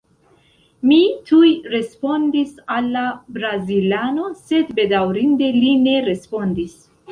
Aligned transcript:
Mi 0.91 0.95
tuj 1.31 1.49
respondis 1.73 2.55
al 2.77 2.89
la 2.97 3.05
brazilano, 3.37 4.27
sed 4.49 4.75
bedaŭrinde 4.83 5.53
li 5.61 5.73
ne 5.87 5.97
respondis. 6.11 6.77